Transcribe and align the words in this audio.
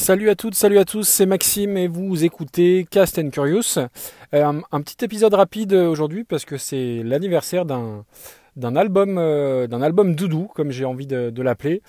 Salut 0.00 0.30
à 0.30 0.34
toutes, 0.34 0.54
salut 0.54 0.78
à 0.78 0.86
tous, 0.86 1.06
c'est 1.06 1.26
Maxime 1.26 1.76
et 1.76 1.86
vous 1.86 2.24
écoutez 2.24 2.86
Cast 2.90 3.18
and 3.18 3.28
Curious. 3.28 3.78
Euh, 4.32 4.52
un, 4.72 4.80
petit 4.80 5.04
épisode 5.04 5.34
rapide 5.34 5.74
aujourd'hui 5.74 6.24
parce 6.24 6.46
que 6.46 6.56
c'est 6.56 7.02
l'anniversaire 7.04 7.66
d'un 7.66 8.06
d'un 8.56 8.76
album 8.76 9.18
euh, 9.18 9.66
d'un 9.66 9.82
album 9.82 10.14
doudou 10.14 10.48
comme 10.54 10.70
j'ai 10.70 10.86
envie 10.86 11.06
de, 11.06 11.42
l'appeler. 11.42 11.82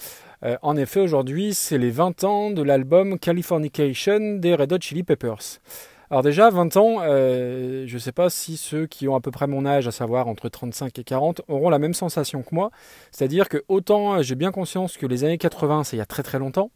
Euh, 0.44 0.58
en 0.62 0.76
effet, 0.76 1.00
aujourd'hui, 1.00 1.54
c'est 1.54 1.78
les 1.78 1.89
20 1.89 2.26
ans 2.26 2.52
de 2.52 2.61
l'album 2.61 3.18
Californication 3.18 4.36
des 4.36 4.55
Red 4.55 4.73
Hot 4.73 4.82
Chili 4.82 5.04
Peppers. 5.04 5.62
Alors 6.09 6.21
déjà, 6.21 6.50
20 6.50 6.75
ans, 6.75 7.00
je 7.00 7.93
ne 7.93 8.00
sais 8.00 8.12
pas 8.12 8.30
si 8.30 8.57
ceux 8.57 8.88
qui 8.88 9.07
ont 9.07 9.16
à 9.16 9.21
peu 9.21 9.32
près 9.32 9.48
mon 9.48 9.66
âge, 9.66 9.88
à 9.88 9.91
savoir 9.91 10.28
entre 10.28 10.50
35 10.50 11.00
et 11.00 11.05
40, 11.05 11.43
auront 11.48 11.70
la 11.70 11.80
même 11.80 11.93
sensation 11.93 12.41
que 12.41 12.54
moi. 12.54 12.71
C'est-à-dire 13.12 13.48
que 13.48 13.64
autant 13.70 14.21
j'ai 14.21 14.36
bien 14.36 14.52
conscience 14.52 14.98
que 14.98 15.05
les 15.05 15.23
années 15.23 15.38
80, 15.38 15.86
c'est 15.86 15.96
il 15.96 16.00
y 16.00 16.02
a 16.02 16.05
très 16.05 16.23
très 16.23 16.39
longtemps, 16.39 16.71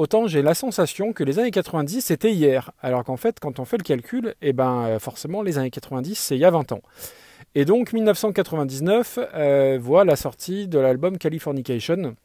autant 0.00 0.26
j'ai 0.26 0.42
la 0.42 0.54
sensation 0.54 1.12
que 1.12 1.22
les 1.22 1.38
années 1.38 1.50
90 1.50 2.00
c'était 2.00 2.32
hier. 2.32 2.72
Alors 2.80 3.04
qu'en 3.04 3.16
fait, 3.16 3.38
quand 3.38 3.60
on 3.60 3.64
fait 3.64 3.78
le 3.78 3.84
calcul, 3.84 4.34
eh 4.40 4.52
ben, 4.52 4.86
euh, 4.86 4.98
forcément, 4.98 5.42
les 5.42 5.58
années 5.58 5.70
90 5.70 6.14
c'est 6.14 6.36
il 6.36 6.40
y 6.40 6.44
a 6.44 6.50
20 6.50 6.72
ans. 6.72 6.82
Et 7.54 7.64
donc 7.64 7.92
1999 7.92 9.18
euh, 9.34 9.78
voit 9.80 10.04
la 10.04 10.16
sortie 10.16 10.68
de 10.68 10.78
l'album 10.78 11.18
Californication. 11.18 12.16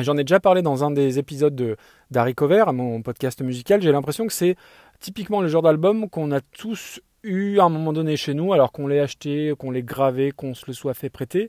J'en 0.00 0.16
ai 0.16 0.24
déjà 0.24 0.40
parlé 0.40 0.62
dans 0.62 0.82
un 0.82 0.90
des 0.90 1.20
épisodes 1.20 1.54
de 1.54 1.76
d'Harry 2.10 2.34
Cover, 2.34 2.64
mon 2.72 3.02
podcast 3.02 3.40
musical. 3.42 3.80
J'ai 3.80 3.92
l'impression 3.92 4.26
que 4.26 4.32
c'est 4.32 4.56
typiquement 4.98 5.40
le 5.40 5.48
genre 5.48 5.62
d'album 5.62 6.10
qu'on 6.10 6.32
a 6.32 6.40
tous 6.40 7.00
eu 7.22 7.58
à 7.58 7.64
un 7.64 7.68
moment 7.68 7.92
donné 7.92 8.16
chez 8.16 8.34
nous, 8.34 8.52
alors 8.52 8.72
qu'on 8.72 8.86
l'ait 8.86 9.00
acheté, 9.00 9.54
qu'on 9.58 9.70
l'ait 9.70 9.82
gravé, 9.82 10.32
qu'on 10.32 10.54
se 10.54 10.64
le 10.66 10.72
soit 10.72 10.94
fait 10.94 11.10
prêter. 11.10 11.48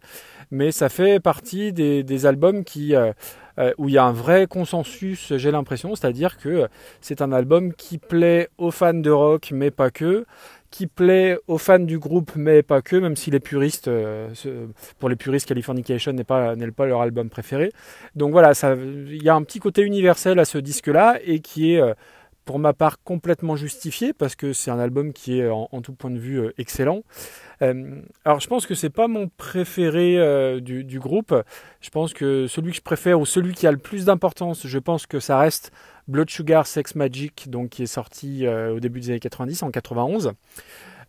Mais 0.52 0.72
ça 0.72 0.90
fait 0.90 1.20
partie 1.20 1.74
des, 1.74 2.26
albums 2.26 2.64
qui, 2.64 2.96
euh, 2.96 3.12
euh, 3.60 3.74
où 3.78 3.90
il 3.90 3.96
y 3.96 3.98
a 3.98 4.04
un 4.04 4.12
vrai 4.12 4.48
consensus, 4.48 5.34
j'ai 5.36 5.52
l'impression. 5.52 5.96
C'est-à-dire 5.96 6.38
que 6.38 6.68
c'est 7.02 7.22
un 7.22 7.32
album 7.32 7.74
qui 7.74 7.98
plaît 7.98 8.50
aux 8.58 8.72
fans 8.72 8.94
de 8.94 9.12
rock, 9.12 9.50
mais 9.54 9.72
pas 9.72 9.92
que 9.92 10.26
qui 10.72 10.88
plaît 10.88 11.38
aux 11.48 11.58
fans 11.58 11.80
du 11.80 12.00
groupe, 12.00 12.32
mais 12.36 12.62
pas 12.62 12.82
que, 12.82 12.98
même 12.98 13.16
si 13.16 13.32
les 13.32 13.40
puristes, 13.40 13.88
euh, 13.88 14.28
pour 15.00 15.08
les 15.08 15.16
puristes, 15.16 15.48
Californication 15.48 16.12
n'est 16.12 16.26
pas, 16.26 16.58
n'est 16.58 16.70
pas 16.70 16.86
leur 16.86 17.00
album 17.00 17.30
préféré. 17.30 17.72
Donc 18.16 18.34
voilà, 18.34 18.52
il 18.76 19.24
y 19.24 19.30
a 19.30 19.36
un 19.36 19.44
petit 19.44 19.60
côté 19.60 19.84
universel 19.84 20.38
à 20.38 20.44
ce 20.44 20.58
disque-là 20.58 21.18
et 21.24 21.40
qui 21.40 21.76
est 21.76 21.82
pour 22.46 22.60
ma 22.60 22.74
part 22.74 23.02
complètement 23.04 23.56
justifié 23.56 24.14
parce 24.14 24.36
que 24.36 24.54
c'est 24.54 24.72
un 24.72 24.80
album 24.80 25.12
qui 25.14 25.40
est 25.40 25.50
en, 25.50 25.82
tout 25.82 25.94
point 25.94 26.12
de 26.12 26.20
vue 26.20 26.40
euh, 26.40 26.54
excellent. 26.58 27.02
Euh, 27.62 28.02
alors 28.24 28.40
je 28.40 28.48
pense 28.48 28.68
que 28.68 28.76
c'est 28.76 28.92
pas 28.92 29.08
mon 29.08 29.30
préféré 29.36 30.18
euh, 30.18 30.60
du, 30.60 31.00
groupe. 31.00 31.36
Je 31.82 31.90
pense 31.90 32.14
que 32.14 32.48
celui 32.48 32.72
que 32.72 32.78
je 32.78 32.82
préfère 32.82 33.20
ou 33.20 33.26
celui 33.26 33.54
qui 33.54 33.66
a 33.68 33.72
le 33.72 33.78
plus 33.78 34.06
d'importance, 34.06 34.68
je 34.68 34.80
pense 34.80 35.08
que 35.08 35.20
ça 35.20 35.40
reste 35.40 35.72
Blood 36.08 36.30
Sugar 36.30 36.68
Sex 36.68 36.96
Magic, 36.96 37.50
donc 37.50 37.70
qui 37.70 37.84
est 37.84 37.88
sorti 37.88 38.48
au 38.48 38.80
début 38.80 39.00
des 39.00 39.10
années 39.10 39.20
90 39.20 39.64
en 39.64 39.72
91. 39.72 40.34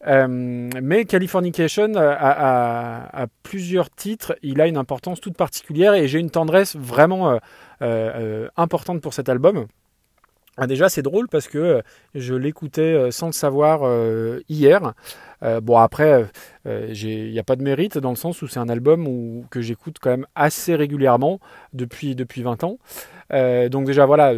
mais 0.06 1.04
Californication 1.04 1.92
a, 1.96 3.26
plusieurs 3.42 3.90
titres, 3.90 4.36
il 4.42 4.60
a 4.60 4.66
une 4.66 4.78
importance 4.78 5.20
toute 5.20 5.36
particulière 5.36 5.92
et 5.92 6.08
j'ai 6.08 6.18
une 6.18 6.30
tendresse 6.30 6.76
vraiment 6.76 7.38
importante 8.56 9.02
pour 9.02 9.12
cet 9.12 9.28
album. 9.28 9.66
Ah, 10.58 10.66
déjà, 10.66 10.88
c'est 10.88 11.02
drôle 11.02 11.28
parce 11.28 11.48
que 11.48 11.58
euh, 11.58 11.82
je 12.14 12.34
l'écoutais 12.34 12.80
euh, 12.80 13.10
sans 13.10 13.26
le 13.26 13.32
savoir 13.32 13.80
euh, 13.82 14.40
hier. 14.48 14.94
bon, 15.62 15.76
après, 15.76 16.26
il 16.64 17.30
n'y 17.30 17.38
a 17.38 17.44
pas 17.44 17.56
de 17.56 17.62
mérite 17.62 17.98
dans 17.98 18.10
le 18.10 18.16
sens 18.16 18.40
où 18.40 18.48
c'est 18.48 18.58
un 18.58 18.70
album 18.70 19.44
que 19.50 19.60
j'écoute 19.60 19.98
quand 20.00 20.10
même 20.10 20.26
assez 20.34 20.74
régulièrement 20.74 21.40
depuis, 21.74 22.14
depuis 22.14 22.42
20 22.42 22.64
ans. 22.64 22.78
donc 23.68 23.86
déjà, 23.86 24.06
voilà, 24.06 24.32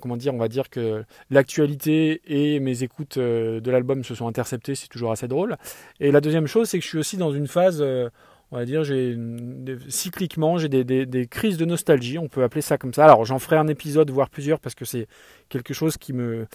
comment 0.00 0.16
dire, 0.16 0.34
on 0.34 0.38
va 0.38 0.48
dire 0.48 0.70
que 0.70 1.04
l'actualité 1.30 2.22
et 2.26 2.60
mes 2.60 2.84
écoutes 2.84 3.18
de 3.18 3.70
l'album 3.70 4.04
se 4.04 4.14
sont 4.14 4.28
interceptées, 4.28 4.76
c'est 4.76 4.88
toujours 4.88 5.10
assez 5.10 5.26
drôle. 5.28 5.56
Et 5.98 6.12
la 6.12 6.20
deuxième 6.20 6.46
chose, 6.46 6.68
c'est 6.68 6.78
que 6.78 6.84
je 6.84 6.88
suis 6.88 6.98
aussi 6.98 7.16
dans 7.16 7.32
une 7.32 7.48
phase 7.48 7.84
on 8.52 8.58
va 8.58 8.64
dire, 8.64 8.82
cycliquement, 9.88 10.58
j'ai 10.58 10.68
des, 10.68 11.26
crises 11.28 11.56
de 11.56 11.64
nostalgie, 11.64 12.18
on 12.18 12.28
peut 12.28 12.42
appeler 12.42 12.62
ça 12.62 12.78
comme 12.78 12.94
ça. 12.94 13.04
Alors 13.04 13.24
j'en 13.24 13.38
ferai 13.38 13.56
un 13.56 13.68
épisode, 13.68 14.10
voire 14.10 14.30
plusieurs, 14.30 14.60
parce 14.60 14.74
que 14.74 14.84
c'est 14.84 15.06
quelque 15.48 15.74
chose 15.74 15.96
qui 15.96 16.12
me 16.12 16.46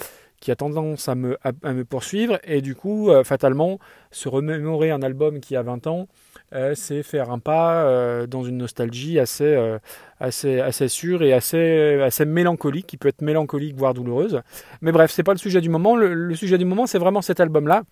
a 0.52 0.56
tendance 0.56 1.10
à 1.10 1.16
me, 1.16 1.38
à, 1.44 1.74
me 1.74 1.86
poursuivre. 1.86 2.40
Et 2.44 2.62
du 2.62 2.76
coup, 2.76 3.10
euh, 3.10 3.24
fatalement, 3.24 3.80
se 4.12 4.30
remémorer 4.30 4.92
un 4.92 5.02
album 5.02 5.40
qui 5.40 5.56
a 5.56 5.62
20 5.62 5.88
ans, 5.88 6.08
euh, 6.54 6.74
c'est 6.76 7.04
faire 7.04 7.32
un 7.32 7.40
pas 7.40 7.84
euh, 7.84 8.28
dans 8.28 8.44
une 8.44 8.58
nostalgie 8.58 9.20
assez, 9.20 9.78
assez, 10.20 10.60
assez 10.60 10.88
sûre 10.88 11.24
et 11.24 11.34
assez, 11.34 12.02
assez 12.02 12.26
mélancolique, 12.26 12.88
qui 12.88 12.98
peut 12.98 13.08
être 13.10 13.22
mélancolique, 13.22 13.76
voire 13.76 13.94
douloureuse. 13.94 14.42
Mais 14.82 14.92
bref, 14.92 15.12
c'est 15.12 15.24
pas 15.24 15.34
le 15.34 15.40
sujet 15.40 15.62
du 15.62 15.70
moment. 15.70 15.96
le 15.96 16.36
sujet 16.36 16.58
du 16.58 16.66
moment, 16.66 16.88
c'est 16.88 17.00
vraiment 17.00 17.22
cet 17.22 17.40
album-là. 17.40 17.84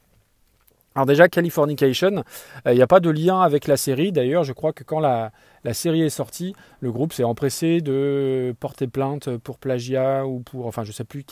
Alors 0.96 1.08
déjà, 1.08 1.28
Californication, 1.28 2.24
il 2.66 2.70
euh, 2.70 2.76
n'y 2.76 2.82
a 2.82 2.88
pas 2.88 3.00
de 3.00 3.10
lien 3.10 3.42
avec 3.42 3.66
la 3.66 3.78
série. 3.78 4.12
D'ailleurs, 4.12 4.44
je 4.44 4.54
crois 4.54 4.74
que 4.74 4.84
quand 4.84 5.00
la, 5.00 5.32
série 5.72 6.04
est 6.04 6.10
sortie, 6.10 6.54
le 6.82 6.92
groupe 6.92 7.14
s'est 7.14 7.24
empressé 7.24 7.82
de 7.82 8.56
porter 8.60 8.86
plainte 8.86 9.38
pour 9.38 9.58
plagiat 9.58 10.28
ou 10.28 10.42
pour, 10.42 10.68
enfin, 10.68 10.84
je 10.84 10.90
ne 10.90 10.94
sais 10.94 11.04
plus 11.04 11.26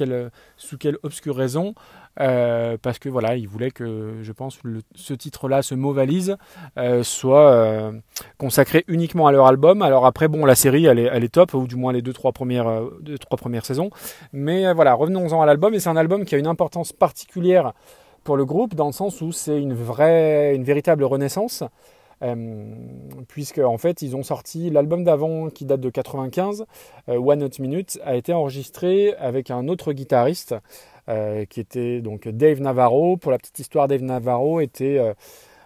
sous 0.58 0.78
quelle 0.80 0.98
obscure 1.04 1.36
raison, 1.36 1.76
euh, 2.20 2.76
parce 2.82 2.98
que 2.98 3.08
voilà, 3.08 3.36
ils 3.36 3.48
voulaient 3.48 3.70
que, 3.70 4.16
je 4.24 4.32
pense, 4.32 4.58
ce 4.96 5.14
titre-là, 5.14 5.62
ce 5.62 5.76
mot 5.76 5.94
valise, 5.94 6.38
euh, 6.78 7.04
soit 7.04 7.92
consacré 8.40 8.84
uniquement 8.88 9.28
à 9.28 9.32
leur 9.32 9.46
album. 9.46 9.84
Alors 9.84 10.08
après, 10.08 10.28
bon, 10.28 10.44
la 10.44 10.56
série, 10.56 10.88
elle 10.88 10.98
est, 10.98 11.10
elle 11.12 11.24
est 11.24 11.34
top, 11.34 11.54
ou 11.54 11.68
du 11.68 11.76
moins 11.76 11.94
les 11.94 12.02
deux 12.02 12.14
trois 12.14 12.32
premières, 12.32 12.82
deux, 13.02 13.20
trois 13.20 13.38
premières 13.38 13.66
saisons. 13.66 13.92
Mais 14.34 14.74
voilà, 14.74 14.96
revenons-en 14.96 15.40
à 15.40 15.46
l'album. 15.46 15.76
Et 15.76 15.80
c'est 15.80 15.90
un 15.90 15.98
album 15.98 16.26
qui 16.26 16.34
a 16.34 16.40
une 16.40 16.48
importance 16.48 16.94
particulière 16.94 17.74
pour 18.24 18.38
le 18.38 18.46
groupe 18.46 18.76
dans 18.76 18.88
le 18.88 18.92
sens 18.92 19.22
où 19.22 19.32
c'est 19.32 19.59
une 19.59 19.74
vraie, 19.74 20.56
une 20.56 20.64
véritable 20.64 21.04
renaissance. 21.04 21.64
Euh, 22.24 22.76
puisque 23.28 23.58
en 23.58 23.80
fait 23.80 24.04
ils 24.04 24.16
ont 24.16 24.22
sorti 24.22 24.70
l'album 24.70 25.04
d'avant 25.04 25.50
qui 25.50 25.66
date 25.66 25.82
de 25.82 25.90
95, 25.90 26.66
euh, 27.10 27.18
One 27.18 27.40
Not 27.40 27.50
Minute, 27.58 28.00
a 28.04 28.16
été 28.16 28.31
enregistré 28.31 29.16
avec 29.16 29.50
un 29.50 29.68
autre 29.68 29.92
guitariste 29.92 30.54
euh, 31.10 31.46
qui 31.46 31.60
était 31.60 32.00
donc 32.00 32.28
Dave 32.28 32.62
Navarro. 32.62 33.18
Pour 33.18 33.31
la 33.31 33.40
petite 33.40 33.58
histoire, 33.58 33.88
Dave 33.88 34.04
Navarro 34.04 34.60
était 34.60 35.00
euh, 35.00 35.14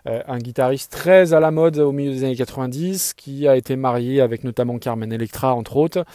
un 0.06 0.38
guitariste 0.38 0.92
très 0.92 1.34
à 1.34 1.40
la 1.40 1.52
mode 1.52 1.80
au 1.80 1.92
milieu 1.92 2.12
des 2.12 2.24
années 2.24 2.36
90, 2.36 3.14
qui 3.16 3.48
a 3.48 3.56
été 3.56 3.76
marié 3.76 4.22
avec 4.22 4.44
notamment 4.44 4.78
Carmen 4.78 5.12
Electra 5.12 5.54
entre 5.54 5.78
autres, 5.78 6.06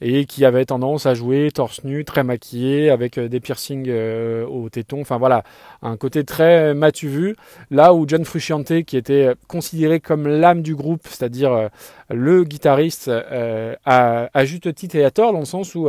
et 0.00 0.24
qui 0.24 0.44
avait 0.44 0.64
tendance 0.64 1.06
à 1.06 1.14
jouer 1.14 1.50
torse 1.52 1.84
nu, 1.84 2.04
très 2.04 2.22
maquillé, 2.22 2.90
avec 2.90 3.18
euh, 3.18 3.28
des 3.28 3.40
piercings 3.40 3.86
euh, 3.88 4.46
au 4.46 4.68
téton, 4.68 5.00
enfin 5.00 5.18
voilà, 5.18 5.42
un 5.82 5.96
côté 5.96 6.24
très 6.24 6.74
matu 6.74 7.08
vu. 7.08 7.36
Là 7.70 7.94
où 7.94 8.06
John 8.06 8.24
Frusciante, 8.24 8.84
qui 8.84 8.96
était 8.96 9.34
considéré 9.48 10.00
comme 10.00 10.28
l'âme 10.28 10.62
du 10.62 10.74
groupe, 10.74 11.02
c'est-à-dire 11.04 11.70
le 12.10 12.44
guitariste, 12.44 13.10
a 13.10 14.44
juste 14.44 14.74
titre 14.74 14.96
et 14.96 15.04
à 15.04 15.10
tort, 15.10 15.32
dans 15.32 15.40
le 15.40 15.44
sens 15.44 15.74
où 15.74 15.88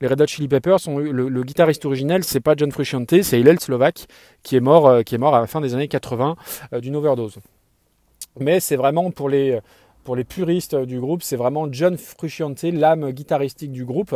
les 0.00 0.06
Red 0.06 0.20
Hot 0.20 0.26
Chili 0.26 0.48
Peppers, 0.48 0.80
sont, 0.80 0.98
le, 0.98 1.42
guitariste 1.42 1.84
originel, 1.84 2.24
c'est 2.24 2.40
pas 2.40 2.54
John 2.56 2.72
Frusciante, 2.72 3.22
c'est 3.22 3.40
Hillel 3.40 3.60
Slovak, 3.60 4.06
qui 4.42 4.56
est 4.56 4.60
mort, 4.60 4.86
euh, 4.86 5.02
qui 5.02 5.14
est 5.14 5.18
mort 5.18 5.34
à 5.34 5.40
la 5.40 5.46
fin 5.46 5.60
des 5.60 5.74
années 5.74 5.88
80 5.88 6.36
euh, 6.72 6.80
d'une 6.80 6.96
overdose. 6.96 7.38
Mais 8.38 8.60
c'est 8.60 8.76
vraiment 8.76 9.10
pour 9.10 9.28
les, 9.28 9.58
pour 10.04 10.16
les 10.16 10.24
puristes 10.24 10.76
du 10.76 11.00
groupe, 11.00 11.22
c'est 11.22 11.36
vraiment 11.36 11.66
John 11.70 11.96
Frusciante, 11.96 12.62
l'âme 12.62 13.10
guitaristique 13.10 13.72
du 13.72 13.84
groupe, 13.84 14.14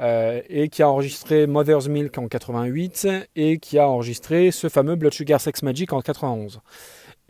euh, 0.00 0.40
et 0.48 0.68
qui 0.68 0.82
a 0.82 0.88
enregistré 0.88 1.46
Mother's 1.46 1.88
Milk 1.88 2.16
en 2.16 2.26
88 2.26 3.06
et 3.36 3.58
qui 3.58 3.78
a 3.78 3.86
enregistré 3.86 4.50
ce 4.50 4.68
fameux 4.68 4.96
Blood 4.96 5.12
Sugar 5.12 5.40
Sex 5.40 5.62
Magic 5.62 5.92
en 5.92 6.00
91. 6.00 6.60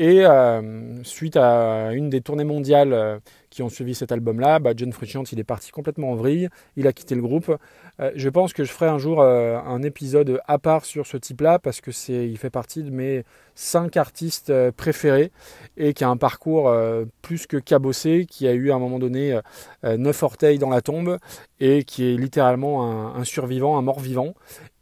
Et 0.00 0.24
euh, 0.24 1.04
suite 1.04 1.36
à 1.36 1.92
une 1.92 2.08
des 2.08 2.22
tournées 2.22 2.44
mondiales 2.44 2.94
euh, 2.94 3.18
qui 3.50 3.62
ont 3.62 3.68
suivi 3.68 3.94
cet 3.94 4.12
album-là, 4.12 4.58
bah, 4.58 4.72
John 4.74 4.90
Frusciante, 4.94 5.30
il 5.32 5.38
est 5.38 5.44
parti 5.44 5.72
complètement 5.72 6.12
en 6.12 6.14
vrille, 6.14 6.48
il 6.76 6.86
a 6.86 6.94
quitté 6.94 7.14
le 7.14 7.20
groupe. 7.20 7.54
Euh, 8.00 8.10
je 8.16 8.30
pense 8.30 8.54
que 8.54 8.64
je 8.64 8.72
ferai 8.72 8.88
un 8.88 8.96
jour 8.96 9.22
un 9.22 9.82
épisode 9.82 10.40
à 10.48 10.58
part 10.58 10.86
sur 10.86 11.06
ce 11.06 11.18
type-là 11.18 11.58
parce 11.58 11.82
que 11.82 11.92
c'est, 11.92 12.26
il 12.26 12.38
fait 12.38 12.48
partie 12.48 12.82
de 12.82 12.88
mes 12.88 13.24
cinq 13.54 13.98
artistes 13.98 14.50
préférés 14.70 15.32
et 15.76 15.92
qui 15.92 16.02
a 16.02 16.08
un 16.08 16.16
parcours 16.16 16.74
plus 17.20 17.46
que 17.46 17.58
cabossé, 17.58 18.24
qui 18.24 18.48
a 18.48 18.52
eu 18.52 18.70
à 18.70 18.76
un 18.76 18.78
moment 18.78 18.98
donné 18.98 19.38
neuf 19.84 20.22
orteils 20.22 20.58
dans 20.58 20.70
la 20.70 20.80
tombe 20.80 21.18
et 21.58 21.84
qui 21.84 22.10
est 22.10 22.16
littéralement 22.16 22.90
un, 22.90 23.20
un 23.20 23.24
survivant, 23.24 23.76
un 23.76 23.82
mort-vivant 23.82 24.34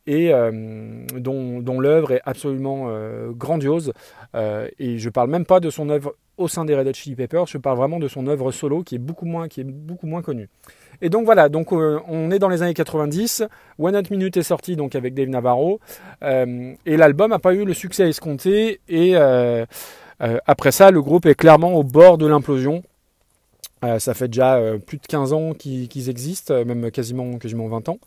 et 0.08 0.32
euh, 0.32 0.50
dont, 1.19 1.81
l'œuvre 1.81 2.12
est 2.12 2.22
absolument 2.25 2.87
euh, 2.88 3.31
grandiose. 3.31 3.93
Euh, 4.34 4.66
et 4.78 4.99
je 4.99 5.10
parle 5.10 5.28
même 5.28 5.44
pas 5.44 5.60
de 5.60 5.69
son 5.69 5.90
œuvre 5.90 6.16
au 6.38 6.49
sein 6.49 6.64
des 6.64 6.75
Red 6.75 6.87
Hot 6.88 6.94
Chili 6.94 7.14
Peppers, 7.14 7.46
je 7.46 7.58
parle 7.58 7.76
vraiment 7.76 7.99
de 7.99 8.08
son 8.08 8.26
œuvre 8.28 8.50
solo 8.52 8.84
qui 8.84 8.94
est 8.94 9.00
beaucoup 9.00 9.26
moins, 9.26 9.49
qui 9.49 9.60
est 9.60 9.64
beaucoup 9.64 10.06
moins 10.06 10.22
connue. 10.22 10.49
Et 11.02 11.10
donc 11.10 11.25
voilà, 11.26 11.49
donc 11.49 11.72
on 11.72 12.31
est 12.31 12.38
dans 12.38 12.49
les 12.49 12.62
années 12.62 12.75
90. 12.75 13.44
One 13.78 13.96
Hot 13.96 14.02
Minute 14.10 14.37
est 14.37 14.43
sorti 14.43 14.76
donc 14.76 14.94
avec 14.94 15.14
Dave 15.14 15.28
Navarro 15.28 15.81
et 16.22 16.96
l'album 16.96 17.31
n'a 17.31 17.40
pas 17.40 17.54
eu 17.54 17.64
le 17.64 17.75
succès 17.75 18.08
escompté 18.08 18.81
et 18.88 19.16
après 20.20 20.70
ça 20.70 20.93
le 20.93 21.02
groupe 21.02 21.26
est 21.26 21.34
clairement 21.34 21.75
au 21.75 21.82
bord 21.82 22.19
de 22.19 22.26
l'implosion. 22.26 22.84
ça 23.99 24.14
fait 24.14 24.28
déjà 24.28 24.61
plus 24.87 24.99
de 24.99 25.06
15 25.08 25.32
ans 25.32 25.54
qu'ils 25.54 26.08
existent, 26.08 26.64
même 26.64 26.93
quasiment, 26.93 27.38
quasiment 27.38 27.66
20 27.66 27.88
ans. 27.88 27.99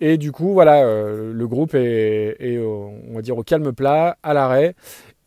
Et 0.00 0.18
du 0.18 0.32
coup, 0.32 0.52
voilà, 0.52 0.82
le 0.84 1.46
groupe 1.46 1.74
est, 1.74 2.36
est, 2.38 2.58
on 2.58 3.14
va 3.14 3.22
dire, 3.22 3.36
au 3.38 3.42
calme 3.42 3.72
plat, 3.72 4.18
à 4.22 4.34
l'arrêt. 4.34 4.74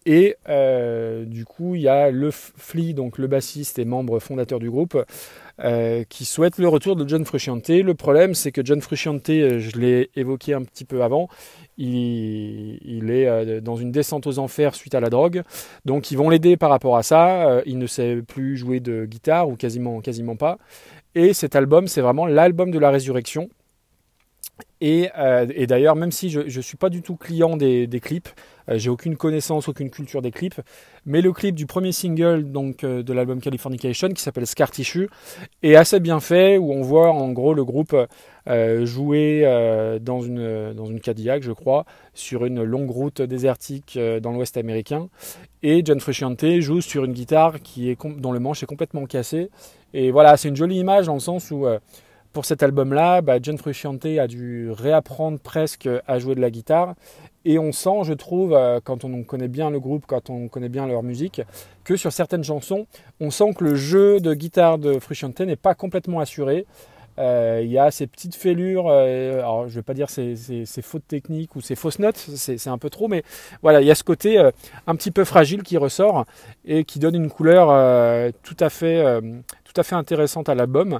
Et 0.05 0.37
euh, 0.47 1.25
du 1.25 1.45
coup, 1.45 1.75
il 1.75 1.81
y 1.81 1.87
a 1.87 2.09
le 2.09 2.31
Flea, 2.31 2.93
donc 2.93 3.17
le 3.17 3.27
bassiste 3.27 3.79
et 3.79 3.85
membre 3.85 4.19
fondateur 4.19 4.57
du 4.57 4.71
groupe, 4.71 4.97
euh, 5.59 6.03
qui 6.07 6.25
souhaite 6.25 6.57
le 6.57 6.67
retour 6.67 6.95
de 6.95 7.07
John 7.07 7.25
Frusciante. 7.25 7.69
Le 7.69 7.93
problème, 7.93 8.33
c'est 8.33 8.51
que 8.51 8.65
John 8.65 8.81
Frusciante, 8.81 9.29
euh, 9.29 9.59
je 9.59 9.77
l'ai 9.77 10.09
évoqué 10.15 10.53
un 10.53 10.63
petit 10.63 10.85
peu 10.85 11.03
avant, 11.03 11.27
il, 11.77 13.11
est 13.11 13.61
dans 13.61 13.75
une 13.75 13.91
descente 13.91 14.25
aux 14.25 14.39
enfers 14.39 14.73
suite 14.73 14.95
à 14.95 14.99
la 14.99 15.09
drogue. 15.09 15.43
Donc, 15.85 16.11
ils 16.11 16.17
vont 16.17 16.29
l'aider 16.29 16.57
par 16.57 16.69
rapport 16.69 16.97
à 16.97 17.03
ça. 17.03 17.61
il 17.65 17.77
ne 17.77 17.87
sait 17.87 18.21
plus 18.27 18.57
jouer 18.57 18.79
de 18.79 19.05
guitare, 19.05 19.47
ou 19.47 19.55
quasiment, 19.55 20.01
quasiment 20.01 20.35
pas. 20.35 20.57
Et 21.13 21.33
cet 21.33 21.55
album, 21.55 21.87
c'est 21.87 22.01
vraiment 22.01 22.25
l'album 22.25 22.71
de 22.71 22.79
la 22.79 22.89
résurrection. 22.89 23.49
Et, 24.81 25.09
d'ailleurs, 25.67 25.95
même 25.95 26.11
si 26.11 26.29
je 26.29 26.41
ne 26.41 26.61
suis 26.61 26.77
pas 26.77 26.89
du 26.89 27.01
tout 27.01 27.15
client 27.15 27.57
des 27.57 27.99
clips, 28.01 28.29
euh, 28.69 28.77
j'ai 28.77 28.89
aucune 28.89 29.15
connaissance, 29.17 29.67
aucune 29.67 29.89
culture 29.89 30.21
des 30.21 30.31
clips. 30.31 30.61
Mais 31.05 31.21
le 31.21 31.31
clip 31.31 31.55
du 31.55 31.65
premier 31.65 31.91
single 31.91 32.51
donc, 32.51 32.83
euh, 32.83 33.03
de 33.03 33.13
l'album 33.13 33.41
Californication, 33.41 34.09
qui 34.09 34.21
s'appelle 34.21 34.47
Scar 34.47 34.71
Tissue, 34.71 35.09
est 35.63 35.75
assez 35.75 35.99
bien 35.99 36.19
fait, 36.19 36.57
où 36.57 36.71
on 36.71 36.81
voit 36.81 37.11
en 37.11 37.31
gros 37.31 37.53
le 37.53 37.65
groupe 37.65 37.95
euh, 38.47 38.85
jouer 38.85 39.43
dans, 40.01 40.21
une, 40.21 40.73
dans 40.73 40.85
une 40.85 40.99
Cadillac, 40.99 41.43
je 41.43 41.51
crois, 41.51 41.85
sur 42.13 42.45
une 42.45 42.63
longue 42.63 42.89
route 42.89 43.21
désertique 43.21 43.97
dans 44.21 44.31
l'ouest 44.31 44.57
américain. 44.57 45.09
Et 45.63 45.81
John 45.83 45.99
Frusciante 45.99 46.59
joue 46.59 46.81
sur 46.81 47.05
une 47.05 47.13
guitare 47.13 47.61
qui 47.61 47.89
est, 47.89 47.97
dont 48.17 48.31
le 48.31 48.39
manche 48.39 48.63
est 48.63 48.67
complètement 48.67 49.05
cassé. 49.05 49.49
Et 49.93 50.11
voilà, 50.11 50.37
c'est 50.37 50.49
une 50.49 50.55
jolie 50.55 50.77
image 50.77 51.07
dans 51.07 51.15
le 51.15 51.19
sens 51.19 51.51
où 51.51 51.67
pour 52.31 52.45
cet 52.45 52.61
album-là, 52.61 53.21
bah, 53.21 53.37
John 53.41 53.57
Frusciante 53.57 54.05
a 54.05 54.27
dû 54.27 54.69
réapprendre 54.71 55.39
presque 55.39 55.89
à 56.07 56.19
jouer 56.19 56.35
de 56.35 56.41
la 56.41 56.51
guitare. 56.51 56.95
Et 57.45 57.57
on 57.57 57.71
sent, 57.71 58.03
je 58.03 58.13
trouve, 58.13 58.53
euh, 58.53 58.79
quand 58.83 59.03
on 59.05 59.23
connaît 59.23 59.47
bien 59.47 59.69
le 59.69 59.79
groupe, 59.79 60.03
quand 60.05 60.29
on 60.29 60.47
connaît 60.47 60.69
bien 60.69 60.85
leur 60.85 61.03
musique, 61.03 61.41
que 61.83 61.95
sur 61.95 62.11
certaines 62.11 62.43
chansons, 62.43 62.85
on 63.19 63.31
sent 63.31 63.53
que 63.57 63.63
le 63.63 63.75
jeu 63.75 64.19
de 64.19 64.33
guitare 64.33 64.77
de 64.77 64.99
Frusciante 64.99 65.39
n'est 65.39 65.55
pas 65.55 65.73
complètement 65.73 66.19
assuré. 66.19 66.65
Euh, 67.17 67.61
il 67.63 67.69
y 67.71 67.77
a 67.77 67.91
ces 67.91 68.07
petites 68.07 68.35
fêlures, 68.35 68.87
euh, 68.87 69.39
alors 69.39 69.67
je 69.67 69.73
ne 69.73 69.75
vais 69.75 69.83
pas 69.83 69.93
dire 69.93 70.09
ces, 70.09 70.35
fautes 70.81 71.07
techniques 71.07 71.55
ou 71.55 71.61
ces 71.61 71.75
fausses 71.75 71.99
notes, 71.99 72.15
c'est 72.17 72.69
un 72.69 72.77
peu 72.77 72.89
trop, 72.89 73.09
mais 73.09 73.23
voilà, 73.61 73.81
il 73.81 73.87
y 73.87 73.91
a 73.91 73.95
ce 73.95 74.05
côté 74.05 74.39
un 74.87 74.95
petit 74.95 75.11
peu 75.11 75.25
fragile 75.25 75.63
qui 75.63 75.75
ressort 75.75 76.25
et 76.63 76.85
qui 76.85 76.99
donne 76.99 77.15
une 77.15 77.29
couleur 77.29 77.67
tout, 78.43 78.55
à 78.61 78.69
fait, 78.69 79.03
tout 79.71 79.79
à 79.79 79.83
fait 79.83 79.95
intéressante 79.95 80.49
à 80.49 80.55
l'album. 80.55 80.99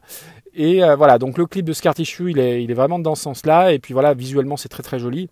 Et 0.54 0.82
voilà, 0.96 1.18
donc 1.18 1.38
le 1.38 1.46
clip 1.46 1.66
de 1.66 1.74
Scar 1.74 1.94
Tissue, 1.96 2.32
il 2.32 2.40
est, 2.40 2.64
il 2.64 2.72
est 2.72 2.76
vraiment 2.76 3.00
dans 3.00 3.16
ce 3.16 3.24
sens-là, 3.24 3.72
et 3.72 3.80
puis 3.80 3.94
voilà, 3.94 4.14
visuellement 4.14 4.58
c'est 4.58 4.70
très 4.70 4.84
très 4.84 5.00
joli. 5.00 5.30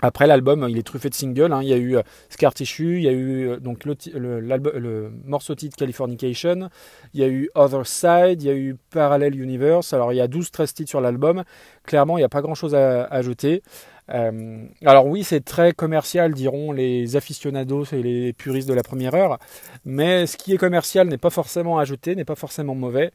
Après 0.00 0.28
l'album, 0.28 0.66
il 0.68 0.78
est 0.78 0.84
truffé 0.84 1.08
de 1.08 1.14
singles. 1.14 1.52
Hein. 1.52 1.60
Il 1.62 1.68
y 1.68 1.72
a 1.72 1.76
eu 1.76 1.96
euh, 1.96 2.02
Scar 2.28 2.54
Tissue, 2.54 2.98
il 2.98 3.02
y 3.02 3.08
a 3.08 3.12
eu 3.12 3.48
euh, 3.48 3.56
donc 3.58 3.84
le, 3.84 3.96
le, 4.14 5.12
morceau 5.24 5.54
titre 5.56 5.76
Californication, 5.76 6.68
il 7.14 7.20
y 7.20 7.24
a 7.24 7.28
eu 7.28 7.50
Other 7.56 7.84
Side, 7.86 8.42
il 8.42 8.46
y 8.46 8.50
a 8.50 8.54
eu 8.54 8.76
Parallel 8.90 9.40
Universe. 9.40 9.92
Alors 9.92 10.12
il 10.12 10.16
y 10.16 10.20
a 10.20 10.28
12-13 10.28 10.72
titres 10.72 10.90
sur 10.90 11.00
l'album. 11.00 11.42
Clairement, 11.84 12.16
il 12.16 12.20
n'y 12.20 12.24
a 12.24 12.28
pas 12.28 12.42
grand-chose 12.42 12.74
à, 12.76 13.04
ajouter. 13.04 13.62
Euh, 14.10 14.64
alors 14.86 15.06
oui, 15.06 15.24
c'est 15.24 15.44
très 15.44 15.72
commercial, 15.72 16.32
diront 16.32 16.72
les 16.72 17.16
aficionados 17.16 17.84
et 17.92 18.02
les 18.02 18.32
puristes 18.32 18.68
de 18.68 18.72
la 18.72 18.82
première 18.82 19.14
heure, 19.14 19.38
mais 19.84 20.26
ce 20.26 20.38
qui 20.38 20.54
est 20.54 20.56
commercial 20.56 21.08
n'est 21.08 21.18
pas 21.18 21.28
forcément 21.28 21.78
ajouté, 21.78 22.14
n'est 22.14 22.24
pas 22.24 22.34
forcément 22.34 22.74
mauvais. 22.74 23.10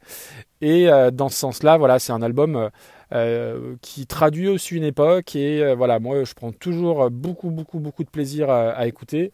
Et 0.60 0.88
dans 1.12 1.28
ce 1.28 1.36
sens-là, 1.36 1.76
voilà, 1.76 1.98
c'est 1.98 2.12
un 2.12 2.22
album 2.22 2.70
euh, 3.14 3.76
qui 3.80 4.06
traduit 4.06 4.48
aussi 4.48 4.74
une 4.74 4.82
époque. 4.82 5.36
Et 5.36 5.62
euh, 5.62 5.76
voilà, 5.76 6.00
moi, 6.00 6.24
je 6.24 6.34
prends 6.34 6.50
toujours 6.50 7.10
beaucoup, 7.10 7.50
beaucoup, 7.50 7.78
beaucoup 7.78 8.02
de 8.02 8.08
plaisir 8.08 8.50
à, 8.50 8.86
écouter. 8.88 9.30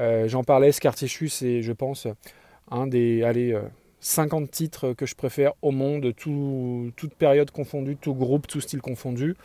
Euh, 0.00 0.26
j'en 0.26 0.42
parlais, 0.42 0.72
Scartichu, 0.72 1.28
c'est, 1.28 1.62
je 1.62 1.72
pense, 1.72 2.08
un 2.72 2.88
des 2.88 3.22
allez, 3.22 3.56
50 4.00 4.50
titres 4.50 4.94
que 4.94 5.06
je 5.06 5.14
préfère 5.14 5.52
au 5.62 5.70
monde, 5.70 6.12
tout, 6.16 6.90
toute 6.96 7.14
période 7.14 7.52
confondue, 7.52 7.96
tout 7.96 8.14
groupe, 8.14 8.48
tout 8.48 8.60
style 8.60 8.80
confondu. 8.80 9.36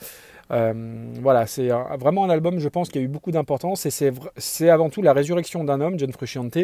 voilà, 0.50 1.46
c'est 1.46 1.70
vraiment 2.00 2.24
un 2.24 2.30
album, 2.32 2.58
je 2.58 2.70
pense, 2.70 2.90
qui 2.90 2.98
a 2.98 3.02
eu 3.02 3.08
beaucoup 3.08 3.32
d'importance 3.32 3.86
et 3.86 3.92
c'est 3.92 4.70
avant 4.70 4.90
tout 4.90 5.04
la 5.04 5.14
résurrection 5.14 5.64
d'un 5.64 5.80
homme, 5.80 6.00
John 6.00 6.12
Frusciante, 6.12 6.58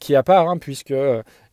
qui 0.00 0.12
est 0.14 0.16
à 0.16 0.22
part, 0.22 0.48
hein, 0.48 0.56
puisque 0.56 0.94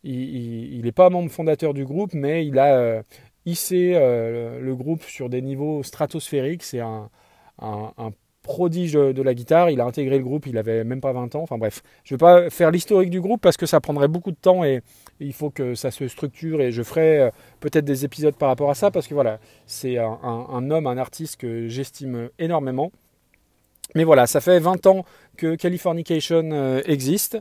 il 0.04 0.80
n'est 0.82 0.92
pas 0.92 1.10
membre 1.10 1.30
fondateur 1.30 1.74
du 1.74 1.84
groupe, 1.84 2.14
mais 2.14 2.46
il 2.46 2.58
a, 2.58 3.02
hisser 3.46 3.92
euh, 3.94 4.60
le 4.60 4.74
groupe 4.74 5.02
sur 5.04 5.30
des 5.30 5.40
niveaux 5.40 5.82
stratosphériques. 5.82 6.64
C'est 6.64 6.80
un, 6.80 7.08
prodige 8.42 8.92
de 8.92 9.22
la 9.22 9.34
guitare. 9.34 9.70
Il 9.70 9.80
a 9.80 9.84
intégré 9.84 10.18
le 10.18 10.24
groupe, 10.24 10.46
il 10.46 10.56
avait 10.56 10.84
même 10.84 11.00
pas 11.00 11.12
20 11.12 11.34
ans. 11.34 11.42
Enfin 11.42 11.58
bref, 11.58 11.82
je 12.04 12.14
ne 12.14 12.18
vais 12.18 12.20
pas 12.20 12.50
faire 12.50 12.70
l'historique 12.70 13.10
du 13.10 13.20
groupe 13.20 13.40
parce 13.40 13.56
que 13.56 13.66
ça 13.66 13.80
prendrait 13.80 14.06
beaucoup 14.06 14.30
de 14.30 14.36
temps 14.36 14.62
et 14.62 14.82
il 15.18 15.32
faut 15.32 15.50
que 15.50 15.74
ça 15.74 15.90
se 15.90 16.06
structure 16.06 16.60
et 16.60 16.70
je 16.70 16.84
ferai 16.84 17.18
euh, 17.18 17.30
peut-être 17.58 17.84
des 17.84 18.04
épisodes 18.04 18.36
par 18.36 18.48
rapport 18.48 18.70
à 18.70 18.76
ça 18.76 18.92
parce 18.92 19.08
que 19.08 19.14
voilà, 19.14 19.40
c'est 19.66 19.98
un, 19.98 20.70
homme, 20.70 20.86
un 20.86 20.96
artiste 20.96 21.40
que 21.40 21.66
j'estime 21.66 22.30
énormément. 22.38 22.92
Mais 23.96 24.04
voilà, 24.04 24.28
ça 24.28 24.40
fait 24.40 24.60
20 24.60 24.86
ans 24.86 25.04
que 25.36 25.56
Californication 25.56 26.48
euh, 26.52 26.82
existe. 26.84 27.38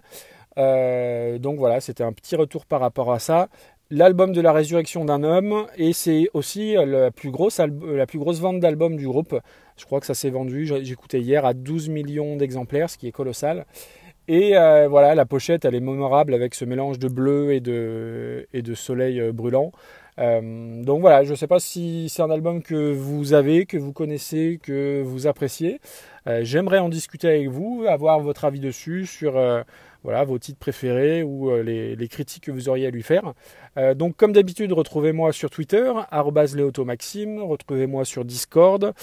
donc 0.57 1.59
voilà, 1.59 1.81
c'était 1.81 2.03
un 2.03 2.13
petit 2.13 2.35
retour 2.35 2.65
par 2.65 2.79
rapport 2.79 3.11
à 3.11 3.19
ça 3.19 3.49
l'album 3.91 4.31
de 4.31 4.41
la 4.41 4.51
résurrection 4.51 5.05
d'un 5.05 5.23
homme 5.23 5.65
et 5.77 5.93
c'est 5.93 6.29
aussi 6.33 6.73
la 6.73 7.11
plus 7.11 7.31
grosse, 7.31 7.59
la 7.59 8.05
plus 8.05 8.19
grosse 8.19 8.39
vente 8.39 8.59
d'albums 8.59 8.97
du 8.97 9.07
groupe. 9.07 9.39
Je 9.77 9.85
crois 9.85 9.99
que 9.99 10.05
ça 10.05 10.13
s'est 10.13 10.29
vendu, 10.29 10.65
j'écoutais 10.83 11.19
hier, 11.19 11.45
à 11.45 11.53
12 11.53 11.89
millions 11.89 12.35
d'exemplaires, 12.35 12.89
ce 12.89 12.97
qui 12.97 13.07
est 13.07 13.11
colossal. 13.11 13.65
Et 14.27 14.57
euh, 14.57 14.87
voilà, 14.87 15.13
la 15.13 15.25
pochette, 15.25 15.65
elle 15.65 15.75
est 15.75 15.79
mémorable 15.79 16.33
avec 16.33 16.55
ce 16.55 16.65
mélange 16.65 16.97
de 16.97 17.07
bleu 17.07 17.53
et 17.53 17.59
de, 17.59 18.47
et 18.53 18.63
de 18.63 18.73
soleil 18.73 19.19
euh, 19.19 19.31
brûlant. 19.31 19.71
Euh, 20.17 20.83
donc 20.83 21.01
voilà, 21.01 21.23
je 21.23 21.31
ne 21.31 21.35
sais 21.35 21.47
pas 21.47 21.59
si 21.59 22.07
c'est 22.09 22.21
un 22.21 22.31
album 22.31 22.61
que 22.61 22.93
vous 22.93 23.33
avez, 23.33 23.65
que 23.65 23.77
vous 23.77 23.93
connaissez, 23.93 24.59
que 24.61 25.01
vous 25.03 25.27
appréciez. 25.27 25.79
J'aimerais 26.41 26.79
en 26.79 26.89
discuter 26.89 27.27
avec 27.27 27.49
vous, 27.49 27.85
avoir 27.87 28.19
votre 28.19 28.45
avis 28.45 28.59
dessus 28.59 29.05
sur 29.05 29.37
voilà, 30.05 30.23
vos 30.23 30.37
titres 30.37 30.59
préférés 30.59 31.23
ou 31.23 31.49
euh, 31.49 31.63
les, 31.63 32.07
critiques 32.07 32.43
que 32.43 32.51
vous 32.51 32.69
auriez 32.69 32.85
à 32.85 32.91
lui 32.91 33.01
faire. 33.01 33.33
Euh, 33.77 33.95
donc 33.95 34.15
comme 34.15 34.33
d'habitude, 34.33 34.71
retrouvez-moi 34.71 35.33
sur 35.33 35.49
Twitter, 35.49 35.91
leotomaxime, 36.11 37.41
retrouvez-moi 37.41 38.05
sur 38.05 38.23
Discord. 38.23 38.93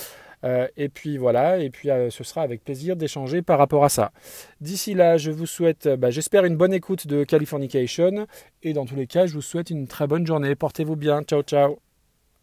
Euh, 0.44 0.66
et 0.76 0.88
puis 0.88 1.16
voilà, 1.18 1.58
et 1.58 1.70
puis 1.70 1.88
ce 2.11 2.25
sera 2.25 2.42
avec 2.42 2.64
plaisir 2.64 2.96
d'échanger 2.96 3.42
par 3.42 3.58
rapport 3.58 3.84
à 3.84 3.88
ça. 3.88 4.12
D'ici 4.61 4.94
là, 4.94 5.16
je 5.16 5.30
vous 5.30 5.46
souhaite, 5.46 5.88
bah, 5.88 6.11
j'espère 6.11 6.44
une 6.44 6.56
bonne 6.56 6.72
écoute 6.72 7.06
de 7.06 7.25
Californication, 7.25 8.26
et 8.62 8.72
dans 8.72 8.87
tous 8.87 8.96
les 8.96 9.06
cas, 9.06 9.26
je 9.26 9.34
vous 9.34 9.42
souhaite 9.42 9.70
une 9.70 9.87
très 9.87 10.06
bonne 10.06 10.26
journée. 10.26 10.54
Portez-vous 10.54 10.96
bien, 10.96 11.22
ciao 11.22 11.42
ciao 11.42 11.91